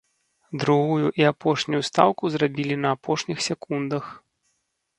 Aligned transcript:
Другую 0.61 1.07
і 1.23 1.27
апошнюю 1.31 1.81
стаўку 1.91 2.23
зрабілі 2.37 2.75
на 2.85 2.95
апошніх 2.99 3.47
секундах. 3.49 4.03